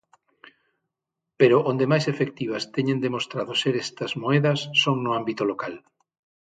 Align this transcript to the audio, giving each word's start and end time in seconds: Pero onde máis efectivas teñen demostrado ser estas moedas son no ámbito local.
Pero 1.39 1.57
onde 1.71 1.85
máis 1.91 2.05
efectivas 2.13 2.63
teñen 2.75 3.03
demostrado 3.05 3.51
ser 3.61 3.75
estas 3.85 4.11
moedas 4.23 4.59
son 4.81 4.95
no 5.05 5.11
ámbito 5.19 5.43
local. 5.51 5.73